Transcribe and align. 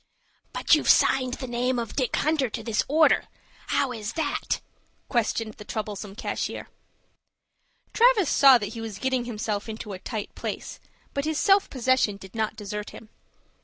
"But 0.51 0.73
you've 0.73 0.89
signed 0.89 1.35
the 1.35 1.45
name 1.45 1.77
of 1.77 1.95
Dick 1.95 2.15
Hunter 2.15 2.49
to 2.49 2.63
this 2.63 2.81
order. 2.87 3.25
How 3.67 3.91
is 3.91 4.13
that?" 4.13 4.59
questioned 5.09 5.53
the 5.53 5.63
troublesome 5.63 6.15
cashier. 6.15 6.69
Travis 7.93 8.27
saw 8.31 8.57
that 8.57 8.73
he 8.73 8.81
was 8.81 8.97
getting 8.97 9.25
himself 9.25 9.69
into 9.69 9.93
a 9.93 9.99
tight 9.99 10.33
place; 10.33 10.79
but 11.13 11.25
his 11.25 11.37
self 11.37 11.69
possession 11.69 12.17
did 12.17 12.33
not 12.33 12.55
desert 12.55 12.89
him. 12.89 13.09